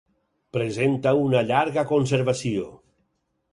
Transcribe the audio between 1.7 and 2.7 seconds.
conservació.